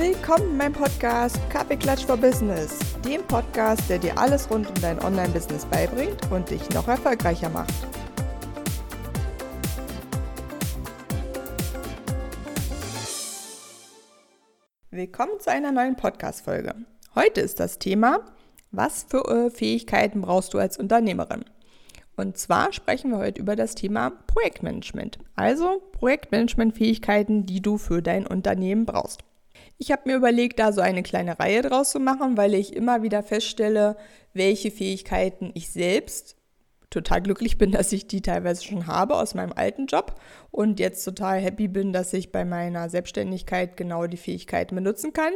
Willkommen 0.00 0.52
in 0.52 0.56
meinem 0.56 0.72
Podcast 0.72 1.38
Kaffeeklatsch 1.50 2.06
for 2.06 2.16
Business, 2.16 2.78
dem 3.04 3.22
Podcast, 3.24 3.82
der 3.90 3.98
dir 3.98 4.16
alles 4.16 4.50
rund 4.50 4.66
um 4.66 4.74
dein 4.80 4.98
Online-Business 4.98 5.66
beibringt 5.66 6.16
und 6.30 6.48
dich 6.48 6.66
noch 6.70 6.88
erfolgreicher 6.88 7.50
macht. 7.50 7.74
Willkommen 14.90 15.38
zu 15.38 15.50
einer 15.50 15.70
neuen 15.70 15.96
Podcast-Folge. 15.96 16.76
Heute 17.14 17.42
ist 17.42 17.60
das 17.60 17.78
Thema, 17.78 18.24
was 18.70 19.04
für 19.06 19.28
äh, 19.28 19.50
Fähigkeiten 19.50 20.22
brauchst 20.22 20.54
du 20.54 20.58
als 20.58 20.78
Unternehmerin? 20.78 21.44
Und 22.16 22.38
zwar 22.38 22.72
sprechen 22.72 23.10
wir 23.10 23.18
heute 23.18 23.42
über 23.42 23.54
das 23.54 23.74
Thema 23.74 24.12
Projektmanagement, 24.28 25.18
also 25.36 25.82
Projektmanagement-Fähigkeiten, 25.92 27.44
die 27.44 27.60
du 27.60 27.76
für 27.76 28.00
dein 28.00 28.26
Unternehmen 28.26 28.86
brauchst. 28.86 29.24
Ich 29.82 29.90
habe 29.90 30.02
mir 30.04 30.16
überlegt, 30.16 30.58
da 30.58 30.72
so 30.72 30.82
eine 30.82 31.02
kleine 31.02 31.40
Reihe 31.40 31.62
draus 31.62 31.92
zu 31.92 32.00
machen, 32.00 32.36
weil 32.36 32.52
ich 32.52 32.76
immer 32.76 33.02
wieder 33.02 33.22
feststelle, 33.22 33.96
welche 34.34 34.70
Fähigkeiten 34.70 35.52
ich 35.54 35.70
selbst 35.70 36.36
total 36.90 37.22
glücklich 37.22 37.56
bin, 37.56 37.72
dass 37.72 37.90
ich 37.90 38.06
die 38.06 38.20
teilweise 38.20 38.62
schon 38.62 38.86
habe 38.86 39.16
aus 39.16 39.34
meinem 39.34 39.54
alten 39.54 39.86
Job 39.86 40.16
und 40.50 40.80
jetzt 40.80 41.02
total 41.02 41.40
happy 41.40 41.66
bin, 41.66 41.94
dass 41.94 42.12
ich 42.12 42.30
bei 42.30 42.44
meiner 42.44 42.90
Selbstständigkeit 42.90 43.78
genau 43.78 44.06
die 44.06 44.18
Fähigkeiten 44.18 44.74
benutzen 44.74 45.14
kann. 45.14 45.32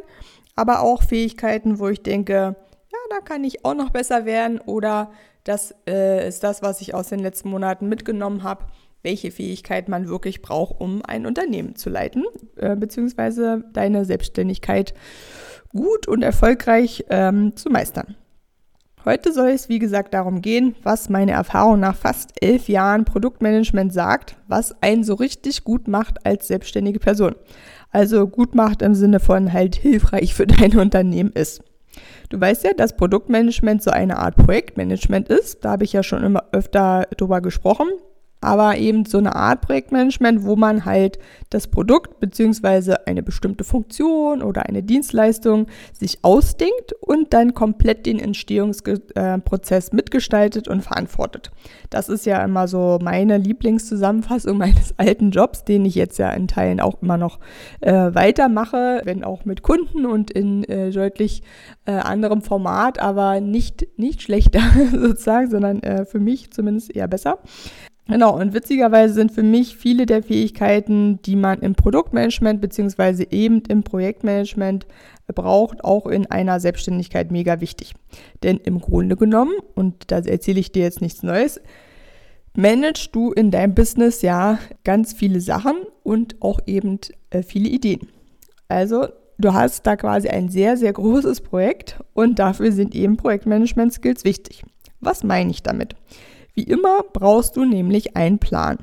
Aber 0.56 0.80
auch 0.80 1.02
Fähigkeiten, 1.02 1.78
wo 1.78 1.88
ich 1.88 2.02
denke, 2.02 2.34
ja, 2.34 2.98
da 3.08 3.20
kann 3.20 3.44
ich 3.44 3.64
auch 3.64 3.74
noch 3.74 3.88
besser 3.88 4.26
werden 4.26 4.60
oder 4.60 5.10
das 5.44 5.74
äh, 5.88 6.28
ist 6.28 6.44
das, 6.44 6.60
was 6.60 6.82
ich 6.82 6.92
aus 6.92 7.08
den 7.08 7.20
letzten 7.20 7.48
Monaten 7.48 7.88
mitgenommen 7.88 8.42
habe 8.42 8.66
welche 9.04 9.30
Fähigkeit 9.30 9.88
man 9.88 10.08
wirklich 10.08 10.42
braucht, 10.42 10.80
um 10.80 11.02
ein 11.04 11.26
Unternehmen 11.26 11.76
zu 11.76 11.90
leiten, 11.90 12.24
äh, 12.56 12.74
beziehungsweise 12.74 13.62
deine 13.72 14.04
Selbstständigkeit 14.04 14.94
gut 15.68 16.08
und 16.08 16.22
erfolgreich 16.22 17.04
ähm, 17.10 17.54
zu 17.54 17.68
meistern. 17.68 18.16
Heute 19.04 19.34
soll 19.34 19.50
es, 19.50 19.68
wie 19.68 19.78
gesagt, 19.78 20.14
darum 20.14 20.40
gehen, 20.40 20.74
was 20.82 21.10
meine 21.10 21.32
Erfahrung 21.32 21.78
nach 21.78 21.94
fast 21.94 22.42
elf 22.42 22.68
Jahren 22.68 23.04
Produktmanagement 23.04 23.92
sagt, 23.92 24.36
was 24.48 24.80
einen 24.82 25.04
so 25.04 25.12
richtig 25.14 25.62
gut 25.62 25.88
macht 25.88 26.24
als 26.24 26.48
selbstständige 26.48 27.00
Person. 27.00 27.34
Also 27.90 28.26
gut 28.26 28.54
macht 28.54 28.80
im 28.80 28.94
Sinne 28.94 29.20
von 29.20 29.52
halt 29.52 29.76
hilfreich 29.76 30.34
für 30.34 30.46
dein 30.46 30.78
Unternehmen 30.78 31.32
ist. 31.32 31.62
Du 32.30 32.40
weißt 32.40 32.64
ja, 32.64 32.72
dass 32.72 32.96
Produktmanagement 32.96 33.82
so 33.82 33.90
eine 33.90 34.16
Art 34.16 34.36
Projektmanagement 34.36 35.28
ist. 35.28 35.64
Da 35.64 35.72
habe 35.72 35.84
ich 35.84 35.92
ja 35.92 36.02
schon 36.02 36.24
immer 36.24 36.44
öfter 36.52 37.06
drüber 37.16 37.42
gesprochen 37.42 37.88
aber 38.44 38.76
eben 38.76 39.04
so 39.04 39.18
eine 39.18 39.34
Art 39.34 39.62
Projektmanagement, 39.62 40.44
wo 40.44 40.56
man 40.56 40.84
halt 40.84 41.18
das 41.50 41.66
Produkt 41.66 42.20
bzw. 42.20 42.96
eine 43.06 43.22
bestimmte 43.22 43.64
Funktion 43.64 44.42
oder 44.42 44.66
eine 44.66 44.82
Dienstleistung 44.82 45.66
sich 45.92 46.18
ausdenkt 46.22 46.92
und 47.00 47.32
dann 47.32 47.54
komplett 47.54 48.06
den 48.06 48.18
Entstehungsprozess 48.18 49.92
mitgestaltet 49.92 50.68
und 50.68 50.82
verantwortet. 50.82 51.50
Das 51.90 52.08
ist 52.08 52.26
ja 52.26 52.44
immer 52.44 52.68
so 52.68 52.98
meine 53.02 53.38
Lieblingszusammenfassung 53.38 54.58
meines 54.64 54.98
alten 54.98 55.30
Jobs, 55.30 55.64
den 55.64 55.84
ich 55.84 55.94
jetzt 55.94 56.18
ja 56.18 56.30
in 56.30 56.48
Teilen 56.48 56.80
auch 56.80 57.02
immer 57.02 57.16
noch 57.16 57.38
äh, 57.80 57.92
weitermache, 57.92 59.02
wenn 59.04 59.24
auch 59.24 59.44
mit 59.44 59.62
Kunden 59.62 60.06
und 60.06 60.30
in 60.30 60.64
äh, 60.64 60.90
deutlich 60.90 61.42
äh, 61.86 61.92
anderem 61.92 62.42
Format, 62.42 62.98
aber 62.98 63.40
nicht, 63.40 63.86
nicht 63.96 64.22
schlechter 64.22 64.60
sozusagen, 64.92 65.50
sondern 65.50 65.82
äh, 65.82 66.04
für 66.04 66.20
mich 66.20 66.50
zumindest 66.50 66.94
eher 66.94 67.08
besser. 67.08 67.38
Genau, 68.06 68.38
und 68.38 68.52
witzigerweise 68.52 69.14
sind 69.14 69.32
für 69.32 69.42
mich 69.42 69.76
viele 69.76 70.04
der 70.04 70.22
Fähigkeiten, 70.22 71.22
die 71.22 71.36
man 71.36 71.60
im 71.60 71.74
Produktmanagement 71.74 72.60
beziehungsweise 72.60 73.26
eben 73.30 73.62
im 73.68 73.82
Projektmanagement 73.82 74.86
braucht, 75.34 75.82
auch 75.84 76.06
in 76.06 76.30
einer 76.30 76.60
Selbstständigkeit 76.60 77.32
mega 77.32 77.60
wichtig. 77.60 77.94
Denn 78.42 78.58
im 78.58 78.78
Grunde 78.80 79.16
genommen, 79.16 79.54
und 79.74 80.10
da 80.10 80.18
erzähle 80.18 80.60
ich 80.60 80.70
dir 80.70 80.82
jetzt 80.82 81.00
nichts 81.00 81.22
Neues, 81.22 81.62
managst 82.54 83.14
du 83.14 83.32
in 83.32 83.50
deinem 83.50 83.74
Business 83.74 84.20
ja 84.20 84.58
ganz 84.84 85.14
viele 85.14 85.40
Sachen 85.40 85.76
und 86.02 86.42
auch 86.42 86.60
eben 86.66 87.00
äh, 87.30 87.42
viele 87.42 87.70
Ideen. 87.70 88.08
Also 88.68 89.08
du 89.38 89.54
hast 89.54 89.86
da 89.86 89.96
quasi 89.96 90.28
ein 90.28 90.50
sehr, 90.50 90.76
sehr 90.76 90.92
großes 90.92 91.40
Projekt 91.40 91.98
und 92.12 92.38
dafür 92.38 92.70
sind 92.70 92.94
eben 92.94 93.16
Projektmanagement-Skills 93.16 94.24
wichtig. 94.24 94.62
Was 95.00 95.24
meine 95.24 95.50
ich 95.50 95.62
damit? 95.62 95.96
Wie 96.54 96.62
immer 96.62 97.02
brauchst 97.12 97.56
du 97.56 97.64
nämlich 97.64 98.16
einen 98.16 98.38
Plan. 98.38 98.78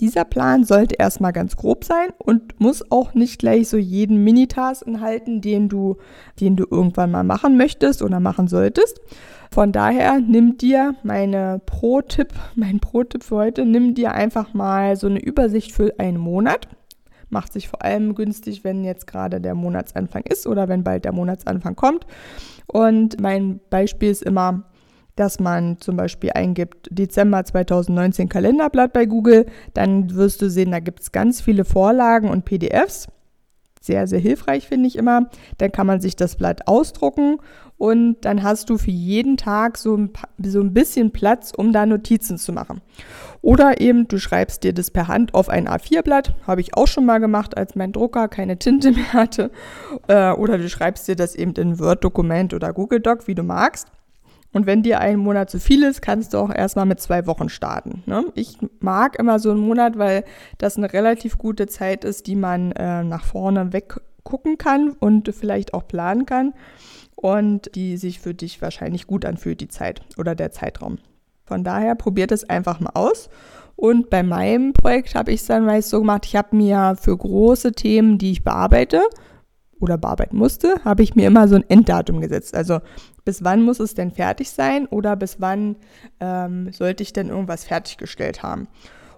Dieser 0.00 0.24
Plan 0.24 0.64
sollte 0.64 0.96
erstmal 0.96 1.32
ganz 1.32 1.54
grob 1.54 1.84
sein 1.84 2.08
und 2.18 2.60
muss 2.60 2.90
auch 2.90 3.14
nicht 3.14 3.38
gleich 3.38 3.68
so 3.68 3.76
jeden 3.76 4.24
Minitask 4.24 4.84
enthalten, 4.84 5.40
den 5.40 5.68
du, 5.68 5.96
den 6.40 6.56
du 6.56 6.66
irgendwann 6.68 7.12
mal 7.12 7.22
machen 7.22 7.56
möchtest 7.56 8.02
oder 8.02 8.18
machen 8.18 8.48
solltest. 8.48 9.00
Von 9.52 9.70
daher 9.70 10.18
nimm 10.18 10.56
dir 10.56 10.96
meine 11.04 11.60
Pro-Tipp, 11.66 12.32
mein 12.56 12.80
Pro-Tipp 12.80 13.22
für 13.22 13.36
heute, 13.36 13.64
nimm 13.64 13.94
dir 13.94 14.12
einfach 14.12 14.54
mal 14.54 14.96
so 14.96 15.06
eine 15.06 15.22
Übersicht 15.22 15.70
für 15.70 15.94
einen 16.00 16.18
Monat. 16.18 16.66
Macht 17.28 17.52
sich 17.52 17.68
vor 17.68 17.82
allem 17.84 18.16
günstig, 18.16 18.64
wenn 18.64 18.82
jetzt 18.82 19.06
gerade 19.06 19.40
der 19.40 19.54
Monatsanfang 19.54 20.24
ist 20.24 20.48
oder 20.48 20.68
wenn 20.68 20.82
bald 20.82 21.04
der 21.04 21.12
Monatsanfang 21.12 21.76
kommt. 21.76 22.06
Und 22.66 23.20
mein 23.20 23.60
Beispiel 23.70 24.10
ist 24.10 24.22
immer 24.22 24.64
dass 25.16 25.40
man 25.40 25.78
zum 25.78 25.96
Beispiel 25.96 26.30
eingibt 26.34 26.88
Dezember 26.90 27.44
2019 27.44 28.28
Kalenderblatt 28.28 28.92
bei 28.92 29.06
Google, 29.06 29.46
dann 29.74 30.14
wirst 30.14 30.42
du 30.42 30.50
sehen, 30.50 30.70
da 30.70 30.80
gibt 30.80 31.00
es 31.00 31.12
ganz 31.12 31.40
viele 31.40 31.64
Vorlagen 31.64 32.30
und 32.30 32.44
PDFs. 32.44 33.08
Sehr, 33.80 34.06
sehr 34.06 34.20
hilfreich 34.20 34.68
finde 34.68 34.86
ich 34.86 34.96
immer. 34.96 35.28
Dann 35.58 35.72
kann 35.72 35.88
man 35.88 36.00
sich 36.00 36.14
das 36.14 36.36
Blatt 36.36 36.68
ausdrucken 36.68 37.38
und 37.78 38.20
dann 38.20 38.44
hast 38.44 38.70
du 38.70 38.78
für 38.78 38.92
jeden 38.92 39.36
Tag 39.36 39.76
so 39.76 39.96
ein, 39.96 40.10
so 40.40 40.60
ein 40.60 40.72
bisschen 40.72 41.10
Platz, 41.10 41.52
um 41.54 41.72
da 41.72 41.84
Notizen 41.84 42.38
zu 42.38 42.52
machen. 42.52 42.80
Oder 43.40 43.80
eben 43.80 44.06
du 44.06 44.20
schreibst 44.20 44.62
dir 44.62 44.72
das 44.72 44.92
per 44.92 45.08
Hand 45.08 45.34
auf 45.34 45.48
ein 45.48 45.68
A4-Blatt, 45.68 46.32
habe 46.46 46.60
ich 46.60 46.76
auch 46.76 46.86
schon 46.86 47.04
mal 47.04 47.18
gemacht, 47.18 47.56
als 47.56 47.74
mein 47.74 47.90
Drucker 47.90 48.28
keine 48.28 48.56
Tinte 48.56 48.92
mehr 48.92 49.12
hatte. 49.12 49.50
Äh, 50.06 50.30
oder 50.30 50.58
du 50.58 50.68
schreibst 50.68 51.08
dir 51.08 51.16
das 51.16 51.34
eben 51.34 51.54
in 51.54 51.80
Word-Dokument 51.80 52.54
oder 52.54 52.72
Google 52.72 53.00
Doc, 53.00 53.26
wie 53.26 53.34
du 53.34 53.42
magst. 53.42 53.88
Und 54.52 54.66
wenn 54.66 54.82
dir 54.82 55.00
ein 55.00 55.18
Monat 55.18 55.50
zu 55.50 55.58
viel 55.58 55.82
ist, 55.82 56.02
kannst 56.02 56.34
du 56.34 56.38
auch 56.38 56.54
erstmal 56.54 56.86
mit 56.86 57.00
zwei 57.00 57.26
Wochen 57.26 57.48
starten. 57.48 58.02
Ne? 58.06 58.26
Ich 58.34 58.58
mag 58.80 59.18
immer 59.18 59.38
so 59.38 59.50
einen 59.50 59.60
Monat, 59.60 59.98
weil 59.98 60.24
das 60.58 60.76
eine 60.76 60.92
relativ 60.92 61.38
gute 61.38 61.66
Zeit 61.66 62.04
ist, 62.04 62.26
die 62.26 62.36
man 62.36 62.72
äh, 62.72 63.02
nach 63.02 63.24
vorne 63.24 63.72
weggucken 63.72 64.58
kann 64.58 64.90
und 64.90 65.34
vielleicht 65.34 65.72
auch 65.72 65.88
planen 65.88 66.26
kann 66.26 66.52
und 67.16 67.74
die 67.74 67.96
sich 67.96 68.20
für 68.20 68.34
dich 68.34 68.60
wahrscheinlich 68.60 69.06
gut 69.06 69.24
anfühlt, 69.24 69.60
die 69.60 69.68
Zeit 69.68 70.02
oder 70.18 70.34
der 70.34 70.50
Zeitraum. 70.50 70.98
Von 71.44 71.64
daher 71.64 71.94
probiert 71.94 72.32
es 72.32 72.48
einfach 72.48 72.80
mal 72.80 72.92
aus. 72.94 73.30
Und 73.76 74.10
bei 74.10 74.22
meinem 74.22 74.74
Projekt 74.74 75.14
habe 75.14 75.32
ich 75.32 75.40
es 75.40 75.46
dann 75.46 75.64
meist 75.64 75.90
so 75.90 76.00
gemacht, 76.00 76.26
ich 76.26 76.36
habe 76.36 76.54
mir 76.54 76.96
für 77.00 77.16
große 77.16 77.72
Themen, 77.72 78.18
die 78.18 78.32
ich 78.32 78.44
bearbeite, 78.44 79.02
oder 79.82 79.98
bearbeiten 79.98 80.36
musste, 80.36 80.76
habe 80.84 81.02
ich 81.02 81.14
mir 81.14 81.26
immer 81.26 81.48
so 81.48 81.56
ein 81.56 81.68
Enddatum 81.68 82.20
gesetzt. 82.20 82.54
Also 82.54 82.80
bis 83.24 83.42
wann 83.44 83.62
muss 83.62 83.80
es 83.80 83.94
denn 83.94 84.12
fertig 84.12 84.50
sein 84.50 84.86
oder 84.86 85.16
bis 85.16 85.40
wann 85.40 85.76
ähm, 86.20 86.72
sollte 86.72 87.02
ich 87.02 87.12
denn 87.12 87.28
irgendwas 87.28 87.64
fertiggestellt 87.64 88.42
haben. 88.42 88.68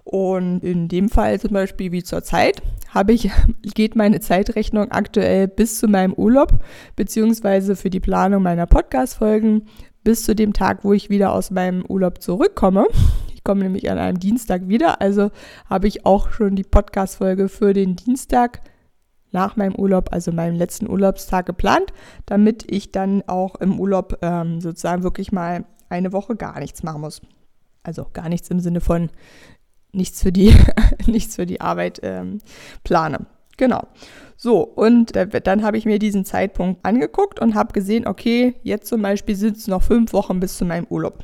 Und 0.03 0.63
in 0.63 0.87
dem 0.87 1.09
Fall 1.09 1.39
zum 1.39 1.51
Beispiel 1.51 1.91
wie 1.91 2.03
zur 2.03 2.23
Zeit 2.23 2.61
habe 2.89 3.13
ich, 3.13 3.31
geht 3.75 3.95
meine 3.95 4.19
Zeitrechnung 4.19 4.91
aktuell 4.91 5.47
bis 5.47 5.79
zu 5.79 5.87
meinem 5.87 6.13
Urlaub, 6.13 6.59
beziehungsweise 6.95 7.75
für 7.75 7.89
die 7.89 7.99
Planung 7.99 8.43
meiner 8.43 8.65
Podcast-Folgen 8.65 9.67
bis 10.03 10.23
zu 10.23 10.35
dem 10.35 10.53
Tag, 10.53 10.83
wo 10.83 10.93
ich 10.93 11.09
wieder 11.09 11.31
aus 11.31 11.49
meinem 11.51 11.83
Urlaub 11.87 12.21
zurückkomme. 12.21 12.85
Ich 13.33 13.43
komme 13.43 13.63
nämlich 13.63 13.89
an 13.89 13.97
einem 13.97 14.19
Dienstag 14.19 14.67
wieder, 14.67 15.01
also 15.01 15.31
habe 15.69 15.87
ich 15.87 16.05
auch 16.05 16.31
schon 16.31 16.55
die 16.55 16.63
Podcast-Folge 16.63 17.49
für 17.49 17.73
den 17.73 17.95
Dienstag 17.95 18.61
nach 19.35 19.57
meinem 19.57 19.75
Urlaub, 19.75 20.11
also 20.11 20.31
meinem 20.31 20.55
letzten 20.55 20.89
Urlaubstag 20.89 21.45
geplant, 21.45 21.93
damit 22.25 22.71
ich 22.71 22.91
dann 22.91 23.21
auch 23.27 23.55
im 23.55 23.79
Urlaub 23.79 24.17
ähm, 24.21 24.61
sozusagen 24.61 25.03
wirklich 25.03 25.31
mal 25.31 25.65
eine 25.89 26.13
Woche 26.13 26.35
gar 26.35 26.59
nichts 26.59 26.81
machen 26.81 27.01
muss. 27.01 27.21
Also 27.83 28.07
gar 28.13 28.29
nichts 28.29 28.49
im 28.49 28.59
Sinne 28.59 28.81
von 28.81 29.09
nichts 29.91 30.23
für 30.23 30.31
die, 30.31 30.55
nichts 31.05 31.35
für 31.35 31.45
die 31.45 31.61
Arbeit 31.61 31.99
ähm, 32.01 32.39
plane. 32.83 33.27
Genau. 33.57 33.87
So, 34.37 34.63
und 34.63 35.13
dann 35.15 35.63
habe 35.63 35.77
ich 35.77 35.85
mir 35.85 35.99
diesen 35.99 36.25
Zeitpunkt 36.25 36.83
angeguckt 36.85 37.39
und 37.39 37.55
habe 37.55 37.73
gesehen, 37.73 38.07
okay, 38.07 38.55
jetzt 38.63 38.87
zum 38.87 39.01
Beispiel 39.01 39.35
sind 39.35 39.57
es 39.57 39.67
noch 39.67 39.83
fünf 39.83 40.13
Wochen 40.13 40.39
bis 40.39 40.57
zu 40.57 40.65
meinem 40.65 40.87
Urlaub. 40.89 41.23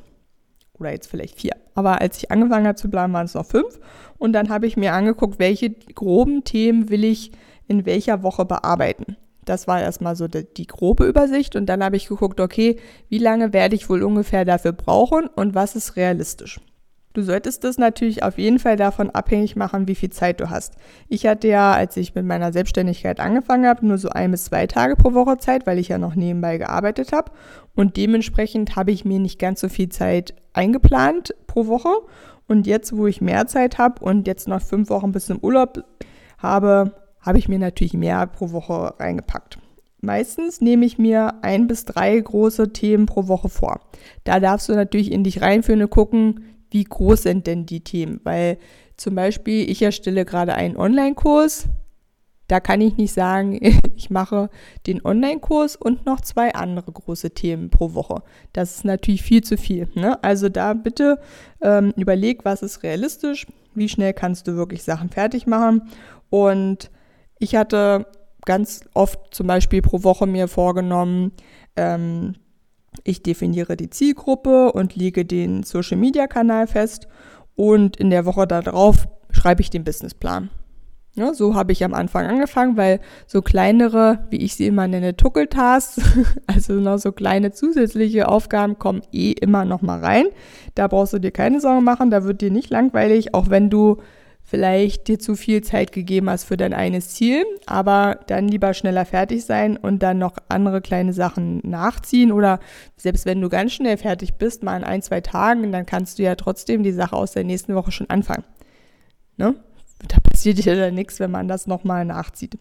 Oder 0.79 0.91
jetzt 0.91 1.07
vielleicht 1.07 1.39
vier. 1.39 1.53
Aber 1.75 2.01
als 2.01 2.17
ich 2.17 2.31
angefangen 2.31 2.67
habe 2.67 2.75
zu 2.75 2.89
planen, 2.89 3.13
waren 3.13 3.25
es 3.25 3.33
noch 3.33 3.45
fünf. 3.45 3.79
Und 4.17 4.33
dann 4.33 4.49
habe 4.49 4.67
ich 4.67 4.77
mir 4.77 4.93
angeguckt, 4.93 5.39
welche 5.39 5.71
groben 5.71 6.43
Themen 6.43 6.89
will 6.89 7.03
ich 7.03 7.31
in 7.71 7.85
welcher 7.85 8.21
Woche 8.21 8.43
bearbeiten. 8.43 9.15
Das 9.45 9.67
war 9.67 9.81
erstmal 9.81 10.15
so 10.15 10.27
die, 10.27 10.45
die 10.45 10.67
grobe 10.67 11.05
Übersicht 11.05 11.55
und 11.55 11.65
dann 11.65 11.83
habe 11.83 11.95
ich 11.95 12.09
geguckt, 12.09 12.39
okay, 12.39 12.77
wie 13.09 13.17
lange 13.17 13.53
werde 13.53 13.75
ich 13.75 13.89
wohl 13.89 14.03
ungefähr 14.03 14.45
dafür 14.45 14.73
brauchen 14.73 15.27
und 15.27 15.55
was 15.55 15.75
ist 15.75 15.95
realistisch. 15.95 16.59
Du 17.13 17.23
solltest 17.23 17.63
das 17.63 17.77
natürlich 17.77 18.23
auf 18.23 18.37
jeden 18.37 18.59
Fall 18.59 18.77
davon 18.77 19.09
abhängig 19.09 19.55
machen, 19.55 19.87
wie 19.87 19.95
viel 19.95 20.11
Zeit 20.11 20.39
du 20.39 20.49
hast. 20.49 20.75
Ich 21.09 21.25
hatte 21.25 21.47
ja, 21.47 21.73
als 21.73 21.97
ich 21.97 22.15
mit 22.15 22.25
meiner 22.25 22.53
Selbstständigkeit 22.53 23.19
angefangen 23.19 23.67
habe, 23.67 23.85
nur 23.85 23.97
so 23.97 24.09
ein 24.09 24.31
bis 24.31 24.45
zwei 24.45 24.67
Tage 24.67 24.95
pro 24.95 25.13
Woche 25.13 25.37
Zeit, 25.37 25.67
weil 25.67 25.77
ich 25.77 25.89
ja 25.89 25.97
noch 25.97 26.15
nebenbei 26.15 26.57
gearbeitet 26.57 27.11
habe. 27.11 27.31
Und 27.75 27.97
dementsprechend 27.97 28.77
habe 28.77 28.91
ich 28.91 29.03
mir 29.03 29.19
nicht 29.19 29.39
ganz 29.39 29.59
so 29.59 29.67
viel 29.67 29.89
Zeit 29.89 30.33
eingeplant 30.53 31.35
pro 31.47 31.67
Woche. 31.67 31.91
Und 32.47 32.65
jetzt, 32.65 32.95
wo 32.95 33.07
ich 33.07 33.19
mehr 33.19 33.45
Zeit 33.47 33.77
habe 33.77 34.03
und 34.03 34.25
jetzt 34.25 34.47
noch 34.47 34.61
fünf 34.61 34.89
Wochen 34.89 35.11
bis 35.11 35.25
zum 35.25 35.39
Urlaub 35.39 35.83
habe, 36.37 36.93
habe 37.21 37.37
ich 37.37 37.47
mir 37.47 37.59
natürlich 37.59 37.93
mehr 37.93 38.25
pro 38.27 38.51
Woche 38.51 38.93
reingepackt. 38.99 39.59
Meistens 40.01 40.61
nehme 40.61 40.85
ich 40.85 40.97
mir 40.97 41.43
ein 41.43 41.67
bis 41.67 41.85
drei 41.85 42.19
große 42.19 42.73
Themen 42.73 43.05
pro 43.05 43.27
Woche 43.27 43.49
vor. 43.49 43.81
Da 44.23 44.39
darfst 44.39 44.67
du 44.67 44.73
natürlich 44.73 45.11
in 45.11 45.23
dich 45.23 45.41
reinführen 45.41 45.83
und 45.83 45.91
gucken, 45.91 46.43
wie 46.71 46.83
groß 46.83 47.23
sind 47.23 47.45
denn 47.45 47.67
die 47.67 47.83
Themen? 47.83 48.19
Weil 48.23 48.57
zum 48.97 49.13
Beispiel, 49.13 49.69
ich 49.69 49.81
erstelle 49.81 50.25
gerade 50.25 50.55
einen 50.55 50.75
Online-Kurs. 50.75 51.67
Da 52.47 52.59
kann 52.59 52.81
ich 52.81 52.97
nicht 52.97 53.13
sagen, 53.13 53.59
ich 53.95 54.09
mache 54.09 54.49
den 54.87 55.05
Online-Kurs 55.05 55.75
und 55.75 56.05
noch 56.07 56.21
zwei 56.21 56.55
andere 56.55 56.91
große 56.91 57.31
Themen 57.31 57.69
pro 57.69 57.93
Woche. 57.93 58.23
Das 58.53 58.77
ist 58.77 58.85
natürlich 58.85 59.21
viel 59.21 59.43
zu 59.43 59.55
viel. 59.55 59.87
Ne? 59.93 60.21
Also 60.23 60.49
da 60.49 60.73
bitte 60.73 61.19
ähm, 61.61 61.93
überleg, 61.95 62.43
was 62.43 62.63
ist 62.63 62.81
realistisch, 62.81 63.45
wie 63.75 63.87
schnell 63.87 64.13
kannst 64.13 64.47
du 64.47 64.55
wirklich 64.55 64.81
Sachen 64.81 65.09
fertig 65.09 65.45
machen. 65.45 65.83
Und 66.29 66.89
ich 67.41 67.55
hatte 67.55 68.05
ganz 68.45 68.81
oft 68.93 69.19
zum 69.31 69.47
Beispiel 69.47 69.81
pro 69.81 70.03
Woche 70.03 70.27
mir 70.27 70.47
vorgenommen, 70.47 71.31
ähm, 71.75 72.35
ich 73.03 73.23
definiere 73.23 73.75
die 73.77 73.89
Zielgruppe 73.89 74.71
und 74.71 74.95
lege 74.95 75.25
den 75.25 75.63
Social-Media-Kanal 75.63 76.67
fest 76.67 77.07
und 77.55 77.97
in 77.97 78.09
der 78.09 78.25
Woche 78.25 78.45
darauf 78.47 79.07
schreibe 79.31 79.61
ich 79.61 79.69
den 79.69 79.83
Businessplan. 79.83 80.49
Ja, 81.13 81.33
so 81.33 81.55
habe 81.55 81.73
ich 81.73 81.83
am 81.83 81.93
Anfang 81.93 82.25
angefangen, 82.25 82.77
weil 82.77 83.01
so 83.27 83.41
kleinere, 83.41 84.19
wie 84.29 84.37
ich 84.37 84.55
sie 84.55 84.67
immer 84.67 84.87
nenne, 84.87 85.17
Tuckeltasks, 85.17 85.99
also 86.47 86.73
noch 86.73 86.99
so 86.99 87.11
kleine 87.11 87.51
zusätzliche 87.51 88.29
Aufgaben 88.29 88.79
kommen 88.79 89.01
eh 89.11 89.31
immer 89.31 89.65
noch 89.65 89.81
mal 89.81 89.99
rein. 89.99 90.25
Da 90.75 90.87
brauchst 90.87 91.13
du 91.13 91.19
dir 91.19 91.31
keine 91.31 91.59
Sorgen 91.59 91.83
machen, 91.83 92.11
da 92.11 92.23
wird 92.23 92.41
dir 92.41 92.51
nicht 92.51 92.69
langweilig, 92.69 93.33
auch 93.33 93.49
wenn 93.49 93.69
du 93.69 93.97
vielleicht 94.43 95.07
dir 95.07 95.19
zu 95.19 95.35
viel 95.35 95.61
Zeit 95.61 95.91
gegeben 95.91 96.29
hast 96.29 96.43
für 96.43 96.57
dein 96.57 96.73
eines 96.73 97.09
Ziel, 97.09 97.45
aber 97.65 98.19
dann 98.27 98.47
lieber 98.47 98.73
schneller 98.73 99.05
fertig 99.05 99.45
sein 99.45 99.77
und 99.77 100.03
dann 100.03 100.17
noch 100.17 100.35
andere 100.49 100.81
kleine 100.81 101.13
Sachen 101.13 101.61
nachziehen 101.63 102.31
oder 102.31 102.59
selbst 102.97 103.25
wenn 103.25 103.39
du 103.39 103.49
ganz 103.49 103.73
schnell 103.73 103.97
fertig 103.97 104.35
bist, 104.35 104.63
mal 104.63 104.77
in 104.77 104.83
ein, 104.83 105.01
zwei 105.01 105.21
Tagen, 105.21 105.71
dann 105.71 105.85
kannst 105.85 106.19
du 106.19 106.23
ja 106.23 106.35
trotzdem 106.35 106.83
die 106.83 106.91
Sache 106.91 107.15
aus 107.15 107.31
der 107.31 107.43
nächsten 107.43 107.75
Woche 107.75 107.91
schon 107.91 108.09
anfangen. 108.09 108.43
Ne? 109.37 109.55
Da 110.07 110.17
passiert 110.19 110.59
ja 110.59 110.75
dann 110.75 110.95
nichts, 110.95 111.19
wenn 111.19 111.31
man 111.31 111.47
das 111.47 111.67
nochmal 111.67 112.05
nachzieht. 112.05 112.57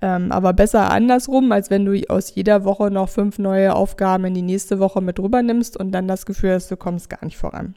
Ähm, 0.00 0.32
aber 0.32 0.52
besser 0.52 0.90
andersrum, 0.90 1.52
als 1.52 1.70
wenn 1.70 1.84
du 1.84 2.00
aus 2.08 2.34
jeder 2.34 2.64
Woche 2.64 2.90
noch 2.90 3.08
fünf 3.08 3.38
neue 3.38 3.74
Aufgaben 3.74 4.24
in 4.24 4.34
die 4.34 4.42
nächste 4.42 4.80
Woche 4.80 5.00
mit 5.00 5.20
rüber 5.20 5.42
nimmst 5.42 5.76
und 5.76 5.92
dann 5.92 6.08
das 6.08 6.26
Gefühl 6.26 6.54
hast, 6.54 6.70
du 6.70 6.76
kommst 6.76 7.08
gar 7.08 7.24
nicht 7.24 7.36
voran. 7.36 7.76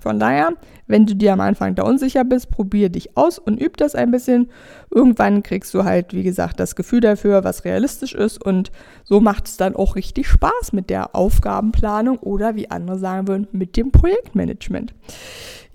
Von 0.00 0.18
daher, 0.18 0.50
wenn 0.86 1.06
du 1.06 1.16
dir 1.16 1.32
am 1.32 1.40
Anfang 1.40 1.74
da 1.74 1.82
unsicher 1.82 2.24
bist, 2.24 2.50
probier 2.50 2.88
dich 2.88 3.16
aus 3.16 3.38
und 3.38 3.60
üb 3.60 3.76
das 3.76 3.94
ein 3.94 4.10
bisschen. 4.10 4.50
Irgendwann 4.90 5.42
kriegst 5.42 5.72
du 5.74 5.84
halt, 5.84 6.12
wie 6.12 6.22
gesagt, 6.22 6.60
das 6.60 6.76
Gefühl 6.76 7.00
dafür, 7.00 7.44
was 7.44 7.64
realistisch 7.64 8.14
ist 8.14 8.44
und 8.44 8.70
so 9.02 9.20
macht 9.20 9.46
es 9.46 9.56
dann 9.56 9.76
auch 9.76 9.96
richtig 9.96 10.28
Spaß 10.28 10.72
mit 10.72 10.90
der 10.90 11.14
Aufgabenplanung 11.14 12.18
oder 12.18 12.54
wie 12.54 12.70
andere 12.70 12.98
sagen 12.98 13.28
würden, 13.28 13.48
mit 13.52 13.76
dem 13.76 13.92
Projektmanagement. 13.92 14.94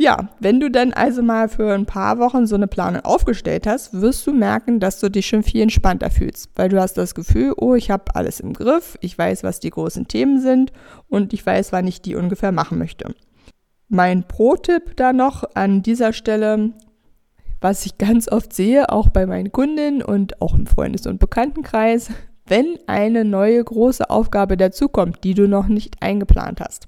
Ja, 0.01 0.29
wenn 0.39 0.61
du 0.61 0.71
dann 0.71 0.93
also 0.93 1.21
mal 1.21 1.49
für 1.49 1.73
ein 1.73 1.85
paar 1.85 2.19
Wochen 2.19 2.47
so 2.47 2.55
eine 2.55 2.67
Planung 2.67 3.01
aufgestellt 3.01 3.67
hast, 3.67 3.99
wirst 3.99 4.25
du 4.25 4.31
merken, 4.31 4.79
dass 4.79 5.01
du 5.01 5.09
dich 5.09 5.27
schon 5.27 5.43
viel 5.43 5.61
entspannter 5.61 6.09
fühlst, 6.09 6.51
weil 6.55 6.69
du 6.69 6.79
hast 6.79 6.93
das 6.93 7.15
Gefühl, 7.15 7.53
oh, 7.57 7.75
ich 7.75 7.91
habe 7.91 8.15
alles 8.15 8.39
im 8.39 8.53
Griff, 8.53 8.97
ich 9.01 9.17
weiß, 9.17 9.43
was 9.43 9.59
die 9.59 9.71
großen 9.71 10.07
Themen 10.07 10.39
sind 10.39 10.71
und 11.09 11.33
ich 11.33 11.45
weiß, 11.45 11.73
wann 11.73 11.85
ich 11.85 12.01
die 12.01 12.15
ungefähr 12.15 12.53
machen 12.53 12.77
möchte. 12.77 13.13
Mein 13.89 14.27
Pro-Tipp 14.27 14.95
da 14.97 15.13
noch 15.13 15.43
an 15.55 15.81
dieser 15.81 16.13
Stelle, 16.13 16.73
was 17.59 17.87
ich 17.87 17.97
ganz 17.97 18.31
oft 18.31 18.53
sehe, 18.53 18.89
auch 18.89 19.09
bei 19.09 19.25
meinen 19.25 19.51
Kundinnen 19.51 20.03
und 20.03 20.41
auch 20.43 20.53
im 20.53 20.67
Freundes- 20.67 21.07
und 21.07 21.19
Bekanntenkreis, 21.19 22.11
wenn 22.45 22.77
eine 22.85 23.25
neue 23.25 23.63
große 23.63 24.07
Aufgabe 24.09 24.57
dazukommt, 24.57 25.23
die 25.23 25.33
du 25.33 25.47
noch 25.47 25.67
nicht 25.67 26.01
eingeplant 26.01 26.61
hast, 26.61 26.87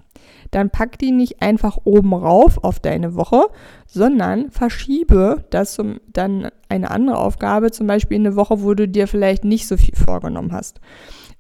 dann 0.51 0.69
pack 0.69 0.99
die 0.99 1.11
nicht 1.11 1.41
einfach 1.41 1.79
oben 1.85 2.13
rauf 2.13 2.63
auf 2.63 2.79
deine 2.79 3.15
Woche, 3.15 3.47
sondern 3.87 4.51
verschiebe 4.51 5.43
das 5.49 5.73
zum, 5.73 6.01
dann 6.13 6.49
eine 6.69 6.91
andere 6.91 7.17
Aufgabe, 7.17 7.71
zum 7.71 7.87
Beispiel 7.87 8.17
in 8.17 8.27
eine 8.27 8.35
Woche, 8.35 8.61
wo 8.61 8.75
du 8.75 8.87
dir 8.87 9.07
vielleicht 9.07 9.43
nicht 9.43 9.67
so 9.67 9.75
viel 9.75 9.95
vorgenommen 9.95 10.51
hast. 10.51 10.81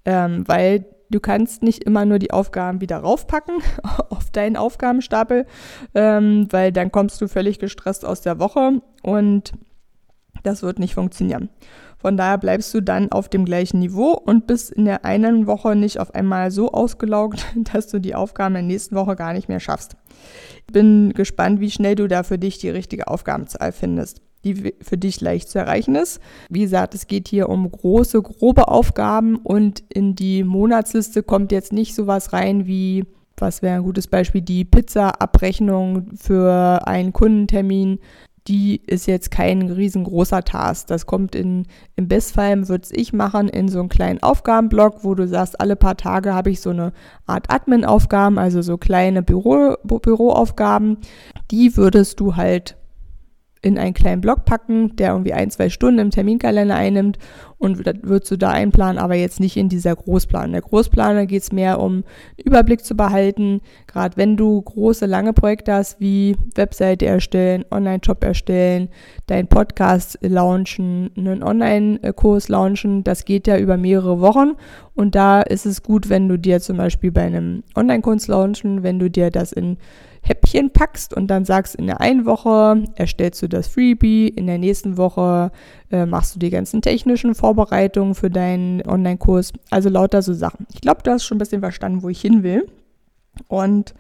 Ähm, 0.05 0.43
weil 0.47 0.85
Du 1.11 1.19
kannst 1.19 1.61
nicht 1.61 1.83
immer 1.83 2.05
nur 2.05 2.19
die 2.19 2.31
Aufgaben 2.31 2.79
wieder 2.79 2.97
raufpacken 2.97 3.55
auf 4.09 4.31
deinen 4.31 4.55
Aufgabenstapel, 4.55 5.45
ähm, 5.93 6.47
weil 6.51 6.71
dann 6.71 6.91
kommst 6.91 7.21
du 7.21 7.27
völlig 7.27 7.59
gestresst 7.59 8.05
aus 8.05 8.21
der 8.21 8.39
Woche 8.39 8.81
und 9.03 9.51
das 10.43 10.63
wird 10.63 10.79
nicht 10.79 10.95
funktionieren. 10.95 11.49
Von 11.97 12.15
daher 12.15 12.37
bleibst 12.37 12.73
du 12.73 12.81
dann 12.81 13.11
auf 13.11 13.27
dem 13.27 13.43
gleichen 13.43 13.79
Niveau 13.79 14.13
und 14.13 14.47
bist 14.47 14.71
in 14.71 14.85
der 14.85 15.03
einen 15.03 15.45
Woche 15.47 15.75
nicht 15.75 15.99
auf 15.99 16.15
einmal 16.15 16.49
so 16.49 16.71
ausgelaugt, 16.71 17.45
dass 17.73 17.87
du 17.87 17.99
die 17.99 18.15
Aufgaben 18.15 18.55
in 18.55 18.67
der 18.67 18.73
nächsten 18.73 18.95
Woche 18.95 19.17
gar 19.17 19.33
nicht 19.33 19.49
mehr 19.49 19.59
schaffst. 19.59 19.97
Ich 20.65 20.73
bin 20.73 21.11
gespannt, 21.13 21.59
wie 21.59 21.71
schnell 21.71 21.95
du 21.95 22.07
da 22.07 22.23
für 22.23 22.39
dich 22.39 22.57
die 22.57 22.69
richtige 22.69 23.09
Aufgabenzahl 23.09 23.73
findest 23.73 24.21
die 24.43 24.73
für 24.81 24.97
dich 24.97 25.21
leicht 25.21 25.49
zu 25.49 25.59
erreichen 25.59 25.95
ist. 25.95 26.19
Wie 26.49 26.61
gesagt, 26.61 26.95
es 26.95 27.07
geht 27.07 27.27
hier 27.27 27.49
um 27.49 27.71
große, 27.71 28.21
grobe 28.21 28.67
Aufgaben 28.67 29.37
und 29.37 29.83
in 29.89 30.15
die 30.15 30.43
Monatsliste 30.43 31.23
kommt 31.23 31.51
jetzt 31.51 31.73
nicht 31.73 31.95
sowas 31.95 32.33
rein 32.33 32.65
wie, 32.65 33.05
was 33.37 33.61
wäre 33.61 33.75
ein 33.75 33.83
gutes 33.83 34.07
Beispiel, 34.07 34.41
die 34.41 34.65
Pizza-Abrechnung 34.65 36.07
für 36.15 36.87
einen 36.87 37.13
Kundentermin. 37.13 37.99
Die 38.47 38.81
ist 38.87 39.05
jetzt 39.05 39.29
kein 39.29 39.69
riesengroßer 39.69 40.43
Task. 40.43 40.87
Das 40.87 41.05
kommt 41.05 41.35
in, 41.35 41.67
im 41.95 42.07
Bestfall, 42.07 42.67
würde 42.67 42.87
ich 42.91 43.13
machen, 43.13 43.47
in 43.47 43.67
so 43.67 43.79
einen 43.79 43.89
kleinen 43.89 44.23
Aufgabenblock, 44.23 45.03
wo 45.03 45.13
du 45.13 45.27
sagst, 45.27 45.61
alle 45.61 45.75
paar 45.75 45.95
Tage 45.95 46.33
habe 46.33 46.49
ich 46.49 46.59
so 46.59 46.71
eine 46.71 46.91
Art 47.27 47.51
Admin-Aufgaben, 47.51 48.39
also 48.39 48.63
so 48.63 48.79
kleine 48.79 49.21
Büro, 49.21 49.75
Büroaufgaben. 49.83 50.97
Die 51.51 51.77
würdest 51.77 52.19
du 52.19 52.35
halt 52.35 52.77
in 53.61 53.77
einen 53.77 53.93
kleinen 53.93 54.21
Block 54.21 54.45
packen, 54.45 54.95
der 54.95 55.11
irgendwie 55.11 55.33
ein, 55.33 55.51
zwei 55.51 55.69
Stunden 55.69 55.99
im 55.99 56.09
Terminkalender 56.09 56.75
einnimmt 56.75 57.19
und 57.59 57.85
das 57.85 57.95
würdest 58.01 58.31
du 58.31 58.37
da 58.37 58.49
einplanen, 58.49 58.97
aber 58.97 59.13
jetzt 59.13 59.39
nicht 59.39 59.55
in 59.55 59.69
dieser 59.69 59.95
Großplan. 59.95 60.45
In 60.45 60.51
der 60.53 60.61
Großplaner 60.61 61.27
geht 61.27 61.43
es 61.43 61.51
mehr 61.51 61.79
um 61.79 62.03
Überblick 62.43 62.83
zu 62.83 62.95
behalten, 62.95 63.61
gerade 63.85 64.17
wenn 64.17 64.35
du 64.35 64.59
große, 64.59 65.05
lange 65.05 65.33
Projekte 65.33 65.73
hast, 65.73 65.99
wie 65.99 66.35
Webseite 66.55 67.05
erstellen, 67.05 67.63
Online-Shop 67.69 68.23
erstellen, 68.23 68.89
deinen 69.27 69.47
Podcast 69.47 70.17
launchen, 70.21 71.11
einen 71.15 71.43
Online-Kurs 71.43 72.49
launchen, 72.49 73.03
das 73.03 73.25
geht 73.25 73.45
ja 73.45 73.59
über 73.59 73.77
mehrere 73.77 74.21
Wochen 74.21 74.53
und 74.95 75.13
da 75.13 75.41
ist 75.41 75.67
es 75.67 75.83
gut, 75.83 76.09
wenn 76.09 76.27
du 76.27 76.37
dir 76.37 76.61
zum 76.61 76.77
Beispiel 76.77 77.11
bei 77.11 77.21
einem 77.21 77.61
Online-Kurs 77.75 78.27
launchen, 78.27 78.81
wenn 78.81 78.97
du 78.97 79.11
dir 79.11 79.29
das 79.29 79.51
in 79.51 79.77
Häppchen 80.21 80.71
packst 80.71 81.15
und 81.15 81.27
dann 81.27 81.45
sagst, 81.45 81.75
in 81.75 81.87
der 81.87 81.99
einen 81.99 82.25
Woche 82.25 82.83
erstellst 82.95 83.41
du 83.41 83.47
das 83.47 83.67
Freebie, 83.67 84.27
in 84.27 84.45
der 84.47 84.59
nächsten 84.59 84.97
Woche 84.97 85.51
äh, 85.91 86.05
machst 86.05 86.35
du 86.35 86.39
die 86.39 86.51
ganzen 86.51 86.81
technischen 86.81 87.33
Vorbereitungen 87.33 88.13
für 88.13 88.29
deinen 88.29 88.85
Online-Kurs. 88.87 89.51
Also 89.71 89.89
lauter 89.89 90.21
so 90.21 90.33
Sachen. 90.33 90.67
Ich 90.73 90.81
glaube, 90.81 91.01
du 91.03 91.11
hast 91.11 91.25
schon 91.25 91.37
ein 91.37 91.39
bisschen 91.39 91.61
verstanden, 91.61 92.03
wo 92.03 92.09
ich 92.09 92.21
hin 92.21 92.43
will. 92.43 92.67
Und 93.47 93.95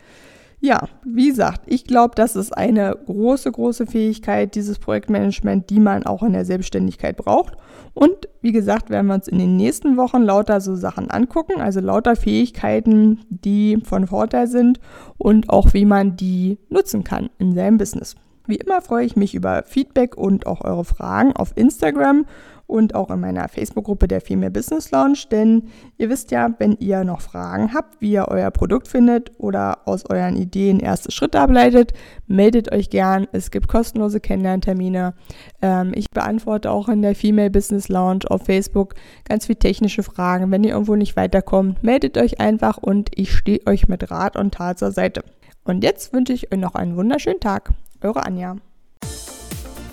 ja, 0.63 0.87
wie 1.03 1.29
gesagt, 1.29 1.61
ich 1.65 1.85
glaube, 1.85 2.13
das 2.15 2.35
ist 2.35 2.55
eine 2.55 2.95
große, 3.07 3.51
große 3.51 3.87
Fähigkeit, 3.87 4.53
dieses 4.53 4.77
Projektmanagement, 4.77 5.71
die 5.71 5.79
man 5.79 6.05
auch 6.05 6.21
in 6.21 6.33
der 6.33 6.45
Selbstständigkeit 6.45 7.17
braucht. 7.17 7.57
Und 7.95 8.29
wie 8.41 8.51
gesagt, 8.51 8.91
werden 8.91 9.07
wir 9.07 9.15
uns 9.15 9.27
in 9.27 9.39
den 9.39 9.57
nächsten 9.57 9.97
Wochen 9.97 10.21
lauter 10.21 10.61
so 10.61 10.75
Sachen 10.75 11.09
angucken, 11.09 11.59
also 11.59 11.79
lauter 11.79 12.15
Fähigkeiten, 12.15 13.21
die 13.29 13.79
von 13.83 14.05
Vorteil 14.05 14.45
sind 14.45 14.79
und 15.17 15.49
auch 15.49 15.73
wie 15.73 15.85
man 15.85 16.15
die 16.15 16.59
nutzen 16.69 17.03
kann 17.03 17.31
in 17.39 17.55
seinem 17.55 17.79
Business. 17.79 18.15
Wie 18.45 18.57
immer 18.57 18.81
freue 18.81 19.05
ich 19.05 19.15
mich 19.15 19.33
über 19.33 19.63
Feedback 19.65 20.15
und 20.15 20.45
auch 20.45 20.61
eure 20.61 20.85
Fragen 20.85 21.35
auf 21.35 21.53
Instagram 21.55 22.25
und 22.71 22.95
auch 22.95 23.11
in 23.11 23.19
meiner 23.19 23.49
Facebook-Gruppe 23.49 24.07
der 24.07 24.21
Female 24.21 24.49
Business 24.49 24.91
Lounge, 24.91 25.25
denn 25.29 25.63
ihr 25.97 26.09
wisst 26.09 26.31
ja, 26.31 26.49
wenn 26.57 26.77
ihr 26.79 27.03
noch 27.03 27.19
Fragen 27.19 27.73
habt, 27.73 27.99
wie 27.99 28.13
ihr 28.13 28.29
euer 28.29 28.49
Produkt 28.49 28.87
findet 28.87 29.31
oder 29.37 29.79
aus 29.85 30.09
euren 30.09 30.37
Ideen 30.37 30.79
erste 30.79 31.11
Schritte 31.11 31.41
ableitet, 31.41 31.91
meldet 32.27 32.71
euch 32.71 32.89
gern. 32.89 33.27
Es 33.33 33.51
gibt 33.51 33.67
kostenlose 33.67 34.21
Kennenlerntermine. 34.21 35.13
Ähm, 35.61 35.91
ich 35.93 36.09
beantworte 36.09 36.71
auch 36.71 36.87
in 36.87 37.01
der 37.01 37.13
Female 37.13 37.51
Business 37.51 37.89
Lounge 37.89 38.21
auf 38.29 38.45
Facebook 38.45 38.95
ganz 39.25 39.47
viele 39.47 39.59
technische 39.59 40.01
Fragen. 40.01 40.49
Wenn 40.49 40.63
ihr 40.63 40.71
irgendwo 40.71 40.95
nicht 40.95 41.17
weiterkommt, 41.17 41.83
meldet 41.83 42.17
euch 42.17 42.39
einfach 42.39 42.77
und 42.77 43.09
ich 43.15 43.33
stehe 43.33 43.59
euch 43.67 43.89
mit 43.89 44.09
Rat 44.09 44.37
und 44.37 44.53
Tat 44.53 44.79
zur 44.79 44.91
Seite. 44.91 45.23
Und 45.65 45.83
jetzt 45.83 46.13
wünsche 46.13 46.33
ich 46.33 46.51
euch 46.53 46.59
noch 46.59 46.75
einen 46.75 46.95
wunderschönen 46.95 47.41
Tag. 47.41 47.71
Eure 48.01 48.25
Anja. 48.25 48.55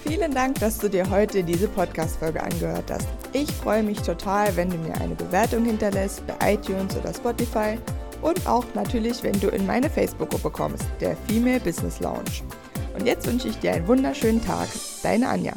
Vielen 0.09 0.33
Dank, 0.33 0.59
dass 0.59 0.79
du 0.79 0.89
dir 0.89 1.11
heute 1.11 1.45
diese 1.45 1.69
Podcast-Folge 1.69 2.43
angehört 2.43 2.91
hast. 2.91 3.07
Ich 3.35 3.53
freue 3.53 3.83
mich 3.83 4.01
total, 4.01 4.57
wenn 4.57 4.71
du 4.71 4.79
mir 4.79 4.95
eine 4.95 5.15
Bewertung 5.15 5.67
hinterlässt 5.67 6.23
bei 6.27 6.55
iTunes 6.55 6.97
oder 6.97 7.13
Spotify 7.13 7.79
und 8.23 8.47
auch 8.47 8.65
natürlich, 8.73 9.23
wenn 9.23 9.39
du 9.39 9.49
in 9.49 9.67
meine 9.67 9.91
Facebook-Gruppe 9.91 10.49
kommst, 10.49 10.87
der 11.03 11.15
Female 11.29 11.61
Business 11.61 12.01
Lounge. 12.01 12.43
Und 12.99 13.05
jetzt 13.05 13.27
wünsche 13.27 13.49
ich 13.49 13.59
dir 13.59 13.73
einen 13.73 13.87
wunderschönen 13.87 14.43
Tag. 14.43 14.69
Deine 15.03 15.29
Anja. 15.29 15.53